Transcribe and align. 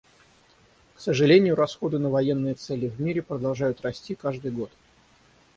К 0.95 0.99
сожалению, 0.99 1.53
расходы 1.55 1.99
на 1.99 2.09
военные 2.09 2.55
цели 2.55 2.87
в 2.87 2.99
мире 2.99 3.21
продолжают 3.21 3.81
расти 3.81 4.15
каждый 4.15 4.49
год. 4.49 4.71